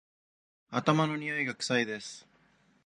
[0.71, 2.25] 頭のにおいが臭いです